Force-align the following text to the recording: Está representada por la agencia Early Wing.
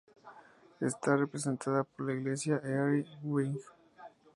Está 0.79 1.15
representada 1.15 1.83
por 1.83 2.07
la 2.07 2.13
agencia 2.13 2.59
Early 2.63 3.05
Wing. 3.23 3.59